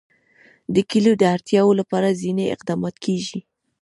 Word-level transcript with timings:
د 0.73 0.75
کلیو 0.89 1.15
د 1.21 1.23
اړتیاوو 1.35 1.77
لپاره 1.81 2.17
ځینې 2.21 2.43
اقدامات 2.55 2.95
کېږي. 3.05 3.39